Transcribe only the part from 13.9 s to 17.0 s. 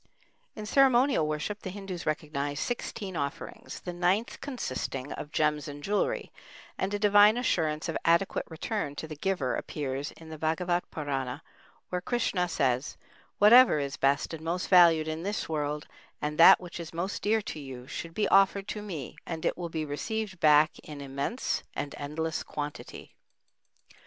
best and most valued in this world and that which is